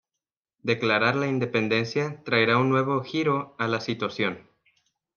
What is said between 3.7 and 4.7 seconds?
situación.